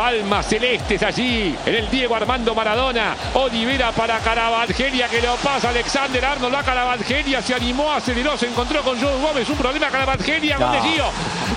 [0.00, 3.14] Palmas celestes allí en el Diego Armando Maradona.
[3.34, 7.42] Olivera para Caravangelia que lo pasa Alexander Arnold a Caravangelia.
[7.42, 9.46] Se animó, aceleró, se encontró con Joe Gómez.
[9.50, 10.56] Un problema Caravangelia.
[10.56, 11.04] Gol de Gio.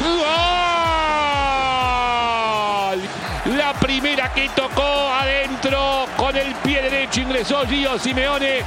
[0.04, 0.28] ¡Gol!
[3.56, 8.66] La primera que tocó adentro con el pie derecho ingresó Gio Simeone.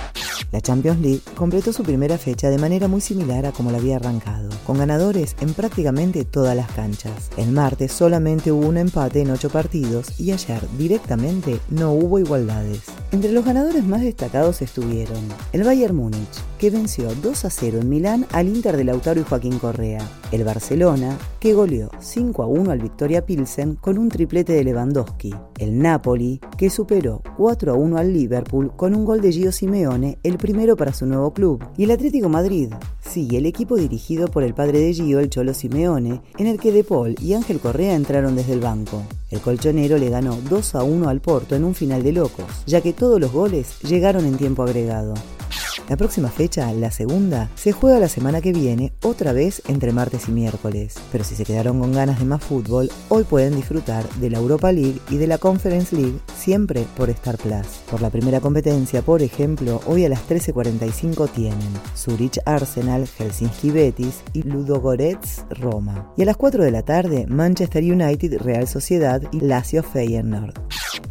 [0.52, 3.96] La Champions League completó su primera fecha de manera muy similar a como la había
[3.96, 7.30] arrancado, con ganadores en prácticamente todas las canchas.
[7.36, 12.82] El martes solamente hubo un empate en ocho partidos y ayer directamente no hubo igualdades.
[13.16, 15.16] Entre los ganadores más destacados estuvieron
[15.54, 19.24] el Bayern Múnich, que venció 2 a 0 en Milán al Inter de Lautaro y
[19.24, 24.52] Joaquín Correa, el Barcelona, que goleó 5 a 1 al Victoria Pilsen con un triplete
[24.52, 29.32] de Lewandowski, el Napoli, que superó 4 a 1 al Liverpool con un gol de
[29.32, 32.70] Gio Simeone, el primero para su nuevo club, y el Atlético Madrid,
[33.16, 36.84] el equipo dirigido por el padre de Gio, el Cholo Simeone, en el que De
[36.84, 39.02] Paul y Ángel Correa entraron desde el banco.
[39.30, 42.80] El colchonero le ganó 2 a 1 al Porto en un final de locos, ya
[42.80, 45.14] que todos los goles llegaron en tiempo agregado.
[45.88, 50.28] La próxima fecha, la segunda, se juega la semana que viene, otra vez entre martes
[50.28, 50.96] y miércoles.
[51.12, 54.72] Pero si se quedaron con ganas de más fútbol, hoy pueden disfrutar de la Europa
[54.72, 57.66] League y de la Conference League, siempre por Star Plus.
[57.88, 64.22] Por la primera competencia, por ejemplo, hoy a las 13.45 tienen Zurich Arsenal, Helsinki Betis
[64.32, 66.12] y Ludogorets Roma.
[66.16, 70.54] Y a las 4 de la tarde, Manchester United Real Sociedad y Lazio Feyenoord.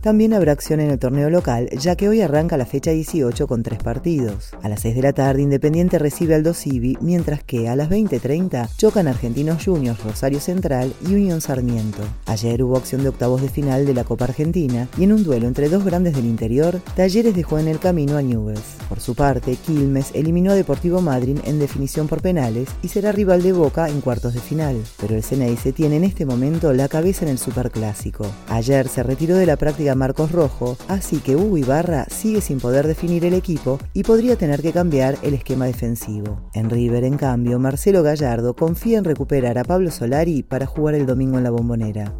[0.06, 3.64] También habrá acción en el torneo local, ya que hoy arranca la fecha 18 con
[3.64, 4.52] tres partidos.
[4.62, 8.70] A las 6 de la tarde, Independiente recibe al Dosivi, mientras que a las 20.30
[8.78, 12.04] chocan Argentinos Juniors, Rosario Central y Unión Sarmiento.
[12.28, 15.48] Ayer hubo acción de octavos de final de la Copa Argentina y en un duelo
[15.48, 18.76] entre dos grandes del interior, Talleres dejó en el camino a Newells.
[18.88, 23.42] Por su parte, Quilmes eliminó a Deportivo Madryn en definición por penales y será rival
[23.42, 24.80] de Boca en cuartos de final.
[25.02, 28.28] Pero el se tiene en este momento la cabeza en el Superclásico.
[28.50, 32.88] Ayer se retiró de la práctica Marcos Rojo, así que Hugo Ibarra sigue sin poder
[32.88, 36.50] definir el equipo y podría tener que cambiar el esquema defensivo.
[36.54, 41.06] En River, en cambio, Marcelo Gallardo confía en recuperar a Pablo Solari para jugar el
[41.06, 42.14] domingo en la bombonera.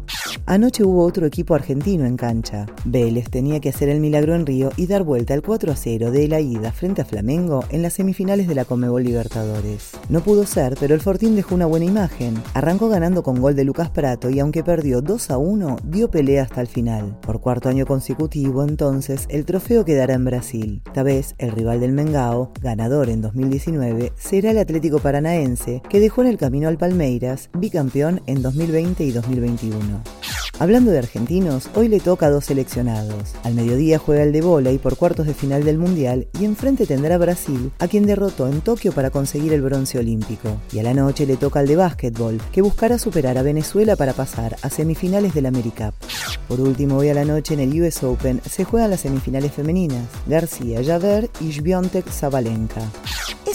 [0.48, 2.66] Anoche hubo otro equipo argentino en cancha.
[2.84, 6.12] Vélez tenía que hacer el milagro en Río y dar vuelta al 4 a 0
[6.12, 9.90] de la ida frente a Flamengo en las semifinales de la Comebol Libertadores.
[10.08, 12.40] No pudo ser, pero el Fortín dejó una buena imagen.
[12.54, 16.44] Arrancó ganando con gol de Lucas Prato y aunque perdió 2 a 1, dio pelea
[16.44, 17.18] hasta el final.
[17.22, 20.80] Por cuarto año consecutivo, entonces, el trofeo quedará en Brasil.
[20.86, 26.22] Esta vez, el rival del Mengao, ganador en 2019, será el Atlético Paranaense, que dejó
[26.22, 30.25] en el camino al Palmeiras, bicampeón en 2020 y 2021.
[30.58, 33.34] Hablando de argentinos, hoy le toca a dos seleccionados.
[33.42, 37.18] Al mediodía juega el de y por cuartos de final del Mundial y enfrente tendrá
[37.18, 40.60] Brasil, a quien derrotó en Tokio para conseguir el bronce olímpico.
[40.72, 44.14] Y a la noche le toca al de básquetbol, que buscará superar a Venezuela para
[44.14, 45.92] pasar a semifinales del AmeriCup.
[46.48, 50.08] Por último, hoy a la noche en el US Open se juegan las semifinales femeninas,
[50.26, 52.80] García Javer y Sviontek Zabalenka.